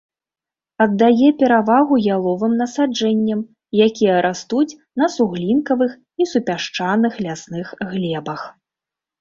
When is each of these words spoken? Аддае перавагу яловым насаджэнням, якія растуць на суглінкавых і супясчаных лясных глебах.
Аддае 0.85 1.27
перавагу 1.41 1.95
яловым 2.15 2.55
насаджэнням, 2.61 3.39
якія 3.87 4.15
растуць 4.27 4.77
на 5.03 5.13
суглінкавых 5.17 5.91
і 5.97 6.23
супясчаных 6.33 7.13
лясных 7.29 7.67
глебах. 7.95 8.41